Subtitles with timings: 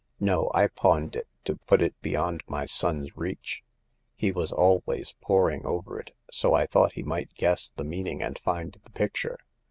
[0.19, 3.61] No, I pawned it to put it beyond my son's reach.
[4.15, 8.39] He was always poring over it, so I thought he might guess the meaning and
[8.39, 9.37] find the picture."